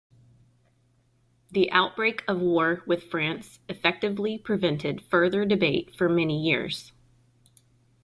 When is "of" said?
2.27-2.39